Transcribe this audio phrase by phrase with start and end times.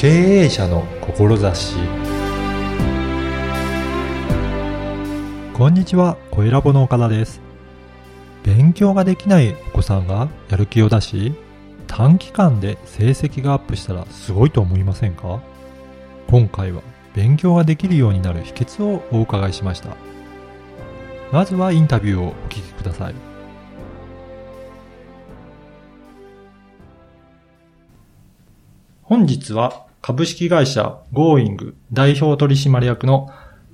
[0.00, 0.08] 経
[0.44, 1.76] 営者の志
[5.52, 7.42] こんにちは、小ラボの岡田です。
[8.42, 11.34] 勉強ができないお子さんがやる気を出し、
[11.86, 15.42] 短期間で成績がアップしたらすごいと思いませんか？
[16.28, 16.80] 今回は
[17.14, 19.98] 勉強ができるようになる秘訣をお伺いしました。
[21.30, 23.14] まずはインタビューをお聞きください。
[29.02, 33.28] 本日は株式会社 Going 代表取締役の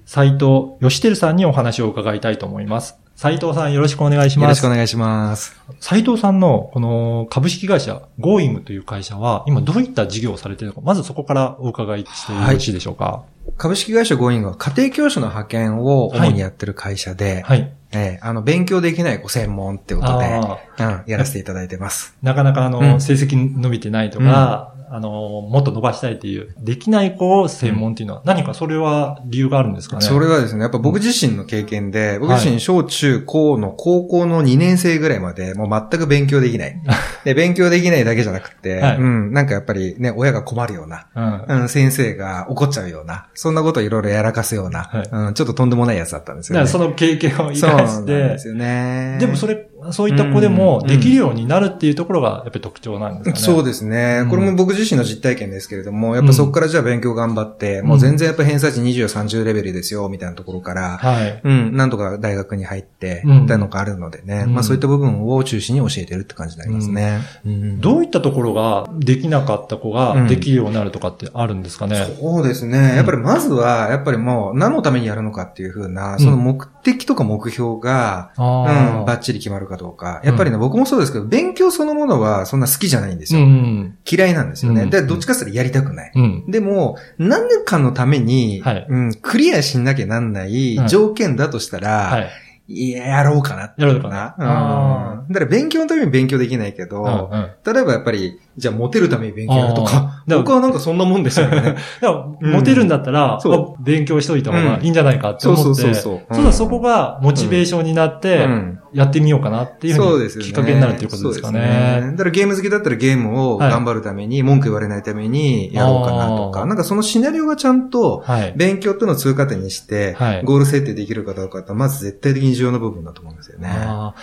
[0.07, 2.99] 斉藤義輝さんにお話を伺いたいと思います。
[3.15, 4.45] 斉藤さんよろしくお願いします。
[4.45, 5.57] よろしくお願いします。
[5.81, 13.23] 斉藤さんのこの株式会社 Going という会社は今どういった事業をされているのか、まずそこからお伺いしてよろしいでしょうか？
[13.57, 17.73] 株式会社ゴーイングは家庭教師の派遣を主にやってる会社で、はい。
[17.93, 22.17] えーあの、勉強できないご専門ってことで、あうん、やらせていただいてます。
[22.21, 30.03] なかなかあの、うん成績伸びてないとか、あの、もっと伸ばしたいっていう、できない子を専門っていうのは、何かそれは理由があるんですかね？
[30.03, 36.81] それはですね、やっぱ僕自身の経験で、僕自身小中高の高校の2年生ぐらいまで、もう全く勉強できない。
[37.27, 41.21] で、勉強できないだけじゃなくて、はいうん、なんかやっぱりね、親が困るような、う
[41.55, 41.63] ん。
[41.63, 46.65] うん、先生が怒っちゃうような、そんなこといろいろやらかすような、はいうん、ちょっととんでもないやつだったんですよね。
[46.65, 49.19] だからその経験を生そうなかしてんです、よね。
[49.21, 53.37] でもそれ、そういった子でもうんできるようになるっていうところがやっぱり特徴なんですかね。
[53.37, 54.31] そうですね、うん。
[54.31, 61.41] これも僕自身の実体験ですけれども、やっぱそこからじゃあ勉強頑張って、もう全然やっぱ偏差値20、30レベルですよ、みたいなところから、はい。
[61.43, 63.41] うん、なんとか大学に入って、うん。
[63.43, 64.55] みたいなのがあるのでね、うん。
[64.55, 67.21] まあそういった部分を中心に教えてるって感じになりますね。
[67.45, 67.81] うん。
[67.81, 72.07] どういったところができなかった子ができるようになるとかってあるんですかね。
[72.21, 72.97] そうですね。
[72.97, 80.21] やっぱりまずは、やっぱりもう何のためにやるのかっていうふうな、その目的とか目標が、あうん、あバッチリ決まるかどうか。
[80.25, 83.47] やっぱりね、僕もそうですけど、勉強そのものはそんな好きじゃないんですうよ。
[83.47, 83.99] ん。
[84.11, 84.83] 嫌いなんですよね。
[84.83, 86.13] うんで、どっちかっていうとやりたくない。
[86.15, 86.51] うん。
[86.51, 92.31] でも、何年かのために、はいうん、クリアしなきゃなんないはい条件だとしたら、はい。
[92.69, 95.33] いや、やろうかなってやろうかなあうん。
[95.33, 101.77] だから勉強のために勉強できないけど、うんうん例えばやっぱり、じゃあモテるために勉強やるとあか、僕はなんかそんなもんですよね。
[102.01, 103.39] だからモテるんだったら、
[103.81, 106.45] 勉強しといた方がいいんじゃないかって思って、うんそうそうそうそう。
[106.45, 110.51] だそこがモチベーションになってうん、やってみようかなっていうふうにそうですよね。
[110.51, 112.13] きっかけになるっていうことですかね。
[112.13, 118.55] だからゲーム好きだったらゲームを頑張るために、文句言われないためにやろうかなとか、なんかそのシナリオがちゃんと、はい。
[118.57, 120.45] 勉強っていうのを通過点にして、はい。
[120.45, 123.69] ゴール設定できるかどうかって、まず絶対的に重要な部分だと思うんですよね。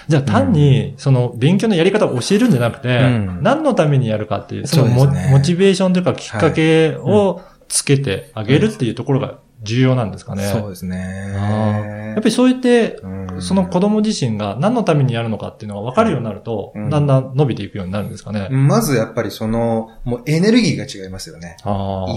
[0.07, 3.39] じゃあ単に、その勉強のやり方を教えるんじゃなくて、うん。
[3.44, 10.44] 何のためにやるかっていう、そのモチベーションというかきっかけをつけてあげるっていうところが重要なんですかね。
[10.44, 11.34] そうですね。
[11.35, 18.50] やっぱりそう言って、うんその子供自身が何のためにやるのかっていうのが分かるようになると、うんだんだん伸びていくようになるんですかね。
[18.50, 21.57] まずやっぱりその、もうエネルギーが違いますよね。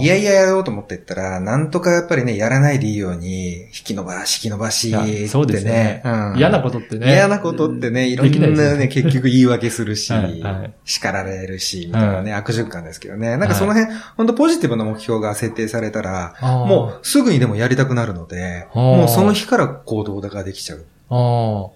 [0.01, 7.07] いやいややろうと思ってったら、なんとかやっぱりね、やらないでいいように、引き伸ばし、引き伸ばし、いやそうですねうん嫌なことってね。
[7.07, 13.37] 嫌なことってね、いろんなね、 結局言い訳するしはいはい、叱られるし、みたいなね、悪循環ですけどね。
[13.37, 20.85] なんかその辺、本当ポジティブな目標が設定されたら、もうすぐにでもやりたくなるので、もうその日から行動ができちゃう。
[21.09, 21.15] あ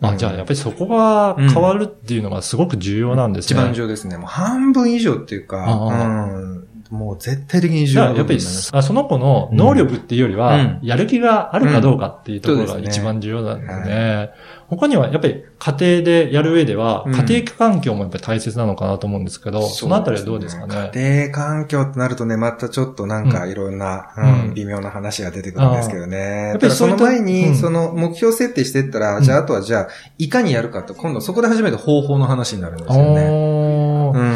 [0.01, 3.63] あ、あ、うんじゃあやっぱりそこが変わるっていうのがすごく重要なんです一ね。
[3.63, 4.17] 番重要ですね。
[4.17, 5.97] もう半分以上っていうか、あう
[6.39, 10.79] ん、もう絶対的に重要なやっぱりその子の能力っていうよりは、うん。
[10.83, 14.29] やる気があるかどうかっていうところが一番重要なんですね。
[14.67, 17.15] 他にはやっぱり家庭でやる上では、うん。
[17.15, 20.91] 家庭環境もやっぱり大切なのかなと思うんですけど、そのあたりはどうですかね？
[20.93, 24.09] 家庭環境ってなるとね、またちょっとなんかいろんな、
[24.53, 26.17] 微妙な話が出てくるんですけどね。
[26.17, 27.55] ややっぱりその前に、うん。
[27.55, 29.87] その目標設定してったら、うんじゃああとはじゃあ、
[30.17, 33.80] いかにやるかって、今度そこで初めて方法の話になるんですあよね。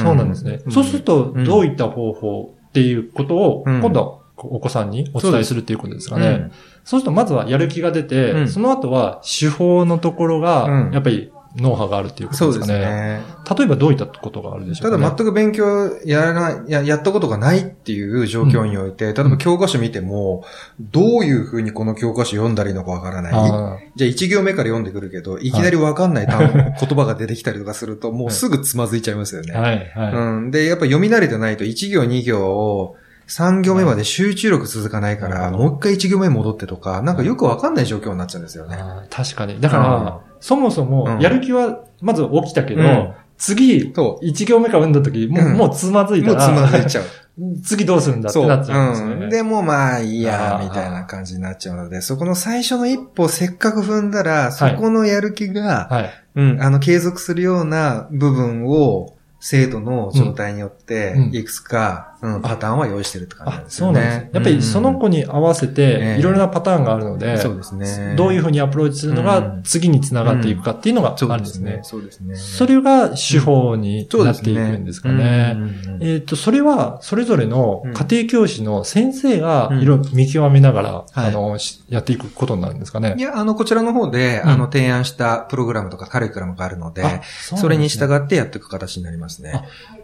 [0.05, 0.61] そうなんですね。
[0.65, 0.71] うん。
[0.71, 3.81] そうすると、どういった方法っていうことを、うん。
[3.81, 6.27] 今度はお子さんにお伝えするっていうことですかね。
[6.27, 6.51] うん。
[6.83, 8.47] そうすると、まずはやる気が出て、うん。
[8.47, 10.93] その後は手法のところがう、ん。
[10.93, 12.85] やっぱりノウハウがあるっていうことそうですですかね。
[12.85, 13.21] ね。
[13.57, 20.43] 例えばどういったことがあるでしょうか、ね、ただ全く勉強やらない、や、やったことがないっていう状況において、例えば教科書見ても、
[20.79, 23.33] どういう風にこの教科書読んだらいいのかわからない。
[23.33, 29.53] あじゃあ1行目から読んでくるけど、いきなりわかんない単語、 言葉が出てきたりとかすると、もうすぐつまずいちゃいますよね。
[29.53, 30.13] ーはい、はい。
[30.13, 30.51] うん。
[30.51, 32.95] で、やっぱ読み慣れてないと1行2行を
[33.27, 38.77] 3行目まで集中力続かないから、もう一回1行目戻ってとか、なんかよくわかんない状況になっちゃうんですよね。
[39.09, 39.59] 確かに。
[39.59, 46.17] だから、そもそも、やる気はまず起きたけど、うん次、そ一行目から読んだ時、もう、うんもうつまずう。
[46.17, 47.03] いたら、もうつまずいちゃう。
[47.61, 48.47] 次どうするんだってそう。
[48.47, 49.13] なっちゃうんですよね。
[49.25, 49.29] うん。
[49.29, 56.13] でもまあいいやみたいな感じになっちゃうので、そこの最初の一歩をせっかく踏んだら、そこのやる気が、はい。
[56.35, 63.99] うん、あの、継続するような部分を、生徒の状態によってう、んいくつか、うん、パターンは用意してるって感じですよね。
[63.99, 64.35] そうなんです。
[64.35, 68.15] やっぱりその子に合わせえて、えいろいろなパターンがあるので、そうですね。
[68.15, 71.79] どういうふうにアプローチするのがうん次につながっていくかっていうのがあるんですね。
[71.83, 72.35] そうですね。
[72.35, 75.57] それが手法になっていくんですかね。
[76.01, 83.21] えっ、と、それは、それぞれの家庭教師の先生がうんいろいろ見極めながら、はいあの、しやっていくことになるんですかねい。
[83.21, 89.63] や、あの、こちらの方で、うんあの、提案したプログラムとかカリキュラムがあるので、あそれに従ってやっていく形になりますね。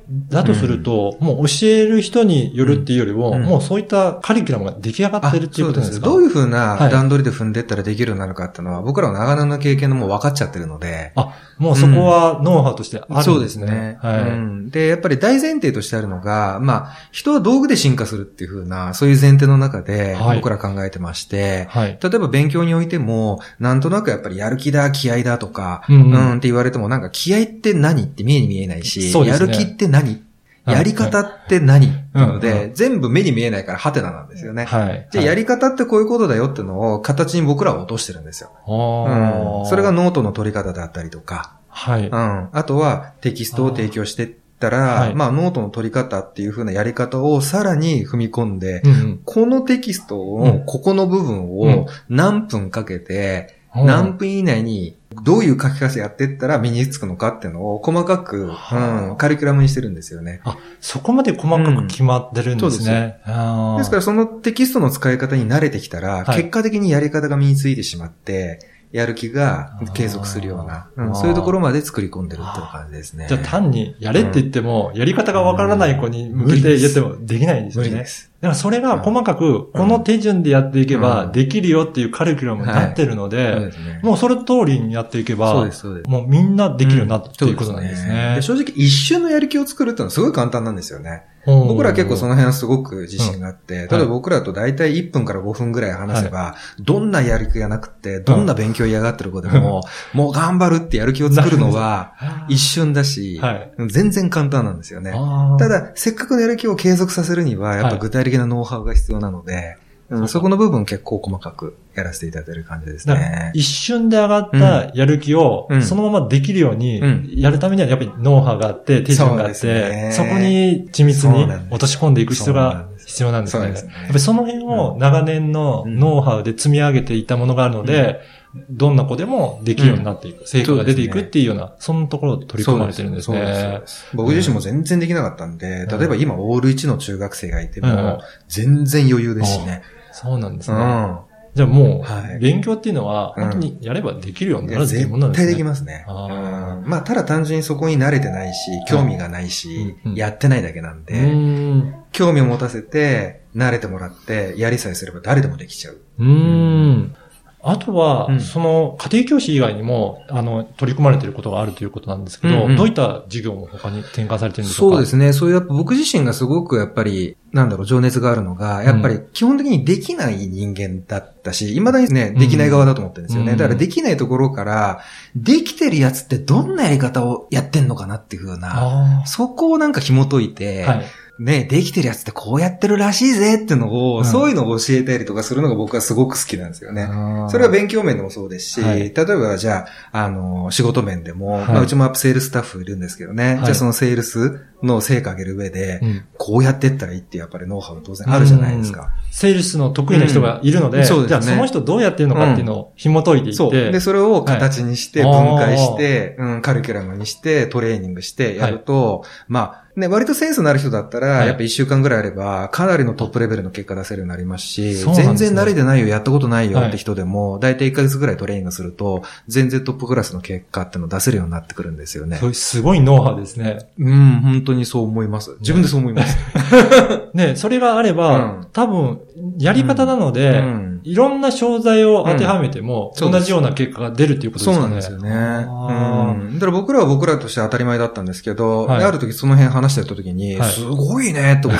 [0.09, 3.43] だとすると、もう教える人によるっていうよりも、うん。
[3.43, 6.05] もうそういったカリキュラムが出来上がってるっていうことですか？
[6.05, 6.91] どういうふうなはい。
[6.91, 13.33] 段取りで踏んでったらできるようになるかっていうのは、僕らの長年の経験でもう分かっちゃってるので、あ、もうそこはノウハウとしてあるんですね。
[13.33, 13.99] そうですね。
[14.01, 14.21] はい。
[14.21, 14.69] うん。
[14.69, 20.37] で、やっぱり大前提としてあるのが、まあ、人は道具で進化するっていうふうな、そういう前提の中ではい。
[20.37, 21.99] 僕ら考えてまして、はい。
[22.01, 26.11] 例えば勉強においても、なんとなくやっぱりやる気だ、気合だとか、ううん。
[26.11, 29.51] ん、うんって言われてもなんか気合って何って見えに見えないし、そうですね。
[29.51, 30.23] やる気って何？
[30.63, 30.75] はい。
[30.75, 31.87] やり方って何？
[31.87, 34.65] ってので、全部目に見えないからハテナなんですよね。
[34.65, 35.07] はい。
[35.11, 38.51] じゃあやり方ってこういうことだよっていうのを形に僕らは落としてるんですよ。
[38.65, 42.07] あうーん、それがノートの取り方だったりとか、はい。
[42.07, 45.15] うん、あとはテキストを提供してったら、はい。
[45.15, 48.83] まあノートの取り方っていう風なやり方をさらに踏み込んで、
[49.25, 50.45] このテキストうん。
[50.45, 60.41] のここの部分うんを何分かけて、何分以内にどういう書き方やってったら身につくのかっていうのを細かく、はあうん、カリキュラムにしてるんですよね。
[60.43, 63.19] あ、そこまで細かく決まってるんですね。
[63.25, 68.59] あーですからそのテキストの使い方に慣れてきたら、はい結果的にやり方が身についてしまって、
[68.91, 73.27] やる気が継続するような、うんそういうところまで作り込んでるっていう感じですね。
[73.27, 77.89] じゃあ単にやれって言っても、やり方がわからない子に向けてやってもできないんですよね。
[77.89, 78.30] 無理です。
[78.41, 83.71] だからそれが細かく、この手順でやっていけばうんできるよっていうカリキュラムになってるので。
[84.01, 85.69] もうそれ通りにやっていけば。
[86.07, 88.33] もうみんなできるようになっていうことなんですね。
[88.37, 91.23] で正直一瞬のやる気を作るっていうのはすごい簡単なんですよね。
[91.45, 91.67] うん。
[91.67, 93.87] 僕らは結構その辺はすごく自信があって、ん。
[93.87, 99.81] 例えば僕らと大体1分から5分ぐらい話せば、どんなやる気がなくて、どんな勉強嫌がってる子でも、
[100.13, 102.13] もう頑張るってやる気を作るのは
[102.49, 103.71] 一瞬だし、はい。
[103.89, 105.13] 全然簡単なんですよね。
[105.57, 109.77] ただ、せっかくのやる気を継続させるには、やっぱ具体的なノウハウが必要なので、
[110.11, 113.51] うんそこの部分結構細かくやらせていただいてる感じですね。
[113.55, 115.81] 一瞬で上がったやる気をうん。
[115.81, 117.29] そのままできるようにうん。
[117.33, 120.11] やるためにはやっぱりノウハウがあって、手順があって、ね。
[120.11, 123.07] そこに緻密に落とし込んでいく必要がそうなんです。
[123.07, 123.91] 必要なんですね。
[123.93, 128.21] やっぱりその辺を長年のノウハウで積み上げていったものがあるので、
[128.69, 133.39] どんな子でもできるようになっていく、成果が出ていくっていうような、そんなところを取り込まれてるんですね。
[133.39, 133.87] で。
[133.87, 134.07] す。
[134.13, 135.99] 僕自身も全然できなかったんで、うん。
[135.99, 138.19] 例えば今オール1の中学生がいても、うん。
[138.49, 139.83] 全然余裕ですしね。
[140.11, 140.77] そうなんですね。
[140.77, 141.17] うん。
[141.53, 145.47] じゃあもはいう、勉強っていうのは、うん本当にやればできるようになるっていうものなんですね。
[145.47, 146.05] 絶対できますね。
[146.07, 151.93] あまあ、ただ単純にそこに慣れてないし、興味がないし、やってないだけなんうで。
[152.13, 155.97] 興味を持たせて、慣れてもらって、やりさえすれば誰でもできちゃう。
[156.19, 157.15] うーん。
[157.63, 165.33] あとは、うんその、家庭教師以外にも、あの、取り組まれていることがあるということなんですけど、うんうんどういった授業も他に転換されてるんでしょうかそうですね。
[165.33, 173.51] そういうやっぱ僕自身がすごくやっぱり、なんだろう、情熱があるのが、やっぱり基本的にできない人間だったし、未だにね、できない側だと思ってるんですよね。
[173.51, 175.01] うんだからできないところから、
[175.35, 180.89] できてるやつってどんなやり方をやってんのかなっていう風な、あそこをなんか紐解いて、あ。
[180.89, 181.05] はい。
[181.39, 184.25] ね、できてるやつってこうやってるらしいぜっていうのを、うん。
[184.25, 187.07] そういうのを教えたりとかするのが僕はすごく好きなんですよね。
[187.49, 188.99] それは勉強面でもそうですし、はい。
[188.99, 191.65] 例えばじゃあ、あの、仕事面でも、はい。
[191.67, 193.63] まあ、うちもアップセールスタッフいるんですけどね、はい。
[193.65, 196.25] じゃあそのセールスの成果上げる上で、うん。
[196.37, 199.09] こうやってったらいいってやっぱりノウハウが当然あるじゃないですか。
[199.31, 201.05] セールスの得意な人がいるので、うん。
[201.05, 201.41] そうですね。
[201.41, 203.71] じゃあその人どうやってるのかっていうのを紐解いていって、そう。
[203.71, 205.47] で、それを形にして、はい。
[205.47, 211.47] 分解して、うん、カリキュラムにして、トレーニングしてやると、まあ、ね、割とセンスのある人だったら、はい。
[211.47, 215.13] やっぱ一週間ぐらいあれば、かなりのトップレベルの結果出せるようになりますし、すね。
[215.13, 216.71] 全然慣れてないよ、やったことない。
[216.71, 222.37] よって人でも、だいたい1ヶ月ぐらいトレーニングすると、全然トップクラスの結果っていうのを出せるようになってくるんですよね。
[222.37, 222.47] そ。
[222.47, 223.79] れすごいノウハウですね。
[223.99, 225.57] うん、本当にそう思います。
[225.59, 226.37] 自分でそう思います。
[227.33, 229.19] ね、それがあれば、うん多分、
[229.57, 234.83] やり方なので、うんいろんな商材を当てはめても、うん同じような結果が出るっていうことですそう。
[234.83, 235.31] なんですよね。
[235.31, 236.53] あーうん。
[236.55, 241.79] だから僕らは僕らとして当たり前だったんですけど、はいである時その辺話してた時に、はいすごいねってこと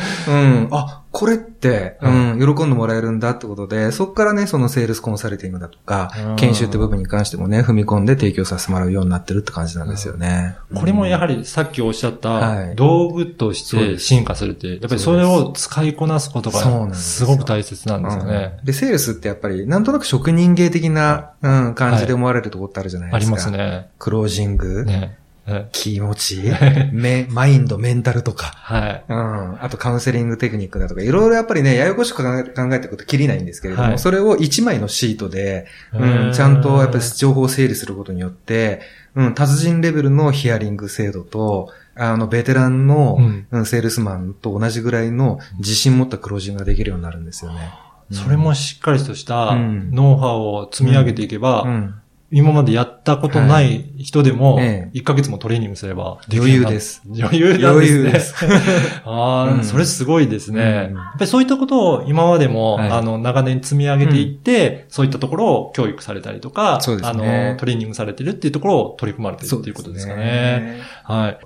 [0.28, 0.68] うん。
[0.70, 10.56] あ、これって、うん、喜んでもらえるんだってことで、そこからね、そのセールスコンサルティングだとかうん、研修って部分に関してもね、踏み込んで提供させてもらうようになってるって感じなんですよね。
[10.74, 18.58] これもやはり、りさっきおっしゃっはいた道具として進化するって、やっぱりそれを使いこなすことがすごく大切なんですよね。
[18.64, 23.36] で、セールスってやっぱり、なんとなく職人芸的な、うん、感じで思われるところってあるじゃないありですか。
[23.36, 23.88] ますね。
[24.00, 24.84] クロージング。
[24.84, 25.18] ね。
[25.46, 25.68] はい。
[25.72, 26.42] 気持ち、
[26.92, 29.04] メマインド、メンタルとか、はい。
[29.08, 29.62] うん。
[29.62, 33.98] あとカウンセリングテクニックだとか、いろいろやっぱりね、ややこしく考え考えていくときりないんですけれども、はい。
[33.98, 38.80] それを1枚のシートで、ううんん、ちゃんとやっぱり情報を整理することによって、
[39.14, 43.46] うん、達人レベルのヒアリング精度と、あの、ベテランの、うん。
[43.50, 47.72] うん、セールスマンと同じぐらいの自信持ったクロージングができるようになるんですよね。
[48.10, 49.90] それもしっかりとしたうん。
[49.92, 51.94] ノウハウを積み上げていけば、うん、
[52.36, 57.02] 今までやったことない人でも、ええ1ヶ月もトレーニングすればできる余ようになる裕です。
[57.06, 58.06] 余裕なん余ですね。
[58.06, 58.34] 裕です。
[59.06, 60.88] ああ、うんそれすごいですね。
[60.90, 70.22] うんやっぱりそういったことを今までも、はいあの、長年積み上げていって、そういったところを教育されたりとか、そうですあねの、トレーニングされてるっていうところを取り組まれてるっていうことですかね。
[70.22, 70.80] ね。
[71.04, 71.38] はい。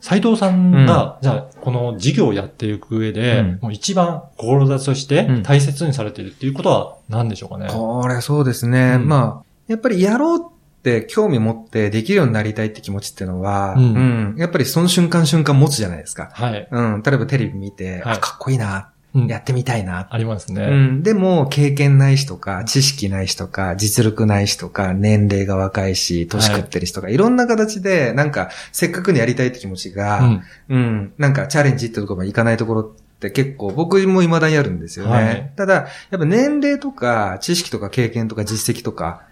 [0.00, 7.68] 斉藤さんが、じゃあ、この事業をやっていく上で、うんもう一番志としてうん大切にされてるっていうことは何でしょうかね？
[7.68, 8.94] これそうですね。
[8.96, 14.34] うんまあ、やっぱりやろうって興味持ってできるようになりたいって気持ちっていうのは、ううん。
[14.34, 16.30] ん、やっぱりその瞬間瞬間持つじゃないですか。
[16.32, 16.68] はい。
[16.70, 18.16] うん、例えばテレビ見て、はい。
[18.16, 19.26] あ、かっこいいな、うん。
[19.26, 20.08] やってみたいな。
[20.10, 20.62] ありますね。
[20.62, 30.42] うん、でも、経験ない人とか、知識ない人とか、実力ない人とか、年齢が若いし、年食ってる人とか、い、ろんな形で、なんか、せっかくにやりたいって気持ちが、うん。
[30.68, 35.12] うん、なんかチャレンジってところまでいかないところって結構僕も未だにあるんですよね。
[35.12, 35.52] はい。
[35.56, 39.22] ただ、やっぱ年齢とか知識とか経験とか実績とか、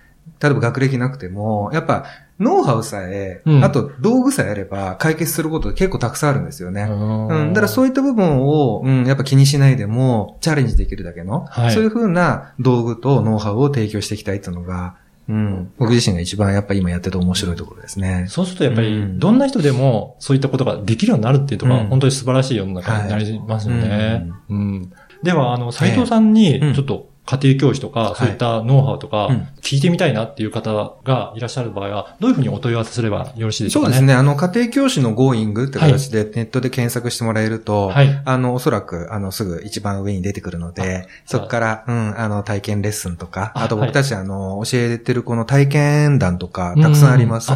[0.43, 2.07] 例えば学歴なくても、やっぱ
[2.39, 3.65] ノウハウさえ、うん。
[3.65, 6.83] あと道具さえあれば解決すること結構たくさんあるんですよね。
[6.83, 11.73] ううん、だからそういいった部分を、うん、やっぱ気にしないでも、チャレンジできるだけの、はい。
[11.73, 14.97] そういうふうな道具とノウハウを提供していきたいっていうのが、
[15.29, 18.27] うん、僕自身が一番やっぱ今やってて面白いところですね。
[18.29, 19.19] そうするとやっぱり、うん。
[19.19, 21.89] どんな人でもそういったことができるようになるっていうところは、うん。
[21.89, 24.31] 本当に素晴らしい世の中になりますよね。
[24.51, 24.93] ううん。
[25.23, 28.19] では、あの、斉藤さんにうん、ちょっと家庭教師とか、い。
[28.19, 33.97] そういったノウハウとかうん、聞いてみたいなっていう方がいらっしゃる場合は、どういうふうにお問い合わせすればよろしいでしょうかね？
[33.97, 34.15] そうですね。
[34.15, 38.23] あの、家庭教師の Going って形でネットで検索してもらえると、はい。
[38.25, 47.53] あの、おそらく、あの、すぐ一番上に出てくるので、そこから、うん、あの、体験レッスンとか、ああと僕たち、あの、教えてるこの体験談とか、たくさんあります。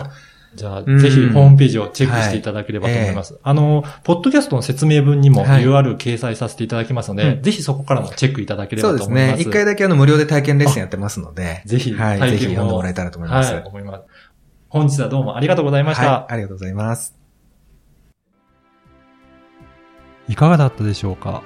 [0.54, 3.38] じゃあ、うんぜひホームページをチェックしていただければと思います。
[3.42, 9.36] あの、ポッドキャストの説明文にもはい URL 掲載させていただきますので、うんぜひそこからもチェックいただければそうですと思います。
[9.36, 9.42] ね。
[9.42, 13.52] 一回だけあの、無料で体験レッスンやってますので、ぜひ、はい、ぜひ読んでもらえたらと思います。
[13.52, 14.02] はい、思います。
[14.68, 16.10] 本日はどうもありがとうございました。
[16.10, 17.16] はい、ありがとうございます。
[20.28, 21.42] いかがだったでしょうか？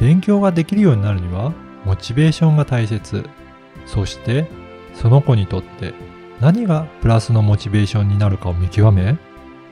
[0.00, 1.52] 勉強ができるようになるには、
[1.84, 3.24] モチベーションが大切。
[3.86, 4.46] そして、
[4.94, 5.94] その子にとって
[6.40, 9.18] 何がプラスのモチベーションになるかを見極め、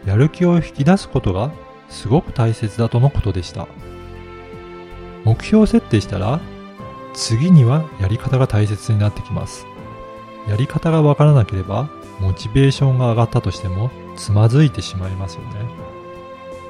[0.05, 1.51] やる気を引き出すことが
[1.89, 3.67] すごく大切だとのことでした。
[5.25, 6.41] 目標設定したら、
[7.15, 9.67] 次にはやり方が大切になってきます。
[10.47, 11.89] やり方がわからなければ、
[12.21, 15.89] モチベーションが上がったとしても、つまずいてしまいますよね。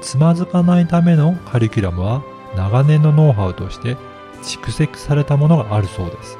[0.01, 2.23] つまずかないためのカリキュラムは
[2.55, 3.97] 長年のノウハウとして
[4.43, 6.37] 蓄積されたものがあるそうです。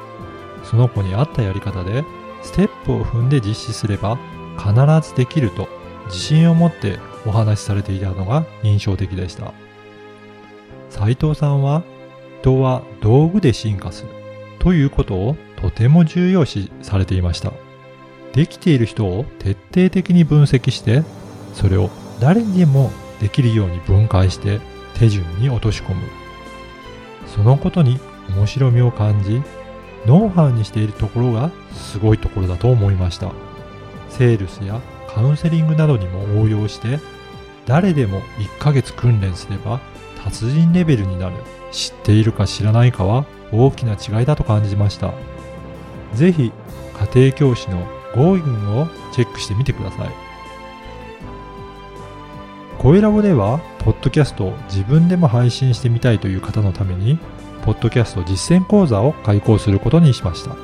[0.64, 2.04] その子に合ったやり方で
[2.42, 4.18] ステップを踏んで実施すれば
[4.58, 5.68] 必ずできると
[6.06, 9.52] 自信を持ってお話しされていたのが印象的でした。
[10.88, 11.82] 斉藤さんは
[12.40, 14.08] 人は道具で進化する
[14.58, 17.52] ということをとても重要視されていました。
[18.32, 21.02] できている人を徹底的に分析して
[21.52, 24.60] それを誰にでもできるように分解して
[24.94, 26.02] 手順に落とし込む。
[27.26, 27.98] そのことに
[28.30, 29.42] 面白みを感じ、
[30.06, 33.32] ノウハウにしているところがすごいところだと思いました。
[34.08, 36.98] セールスやカウンセリングなどにも応用して、
[37.66, 39.80] 誰でも1ヶ月訓練すれば
[40.24, 41.34] 達人レベルになる。
[41.72, 45.12] 知っているか知らないかは大きな違いだと感じました。
[46.14, 46.52] ぜひ
[47.14, 50.30] 家庭教師の Going をチェックしてみてください。
[52.78, 57.18] 声ラボでは、ポッドキャストを自分でも配信してみたいという方のために、
[57.64, 60.56] ポッドキャスト実践講座を開講することにしました。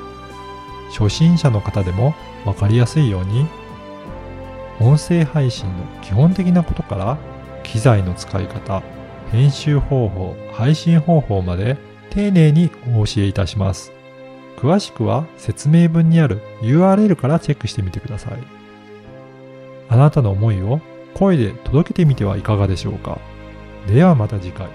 [0.90, 3.46] 初心者の方でもわかりやすいように、
[4.80, 7.18] 音声配信の基本的なことから、
[7.62, 8.82] 機材の使い方、
[9.32, 11.76] 編集方法、配信方法まで
[12.10, 13.92] 丁寧にお教えいたします。
[14.56, 18.38] 詳しくは説明文にある URL からチェックしてみてください。
[19.88, 20.80] あなたの思いを
[21.14, 23.18] 声で届けてみてはいかがでしょうか。
[23.86, 24.68] ではまた次回。